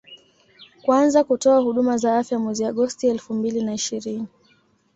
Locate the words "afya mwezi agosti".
2.17-3.07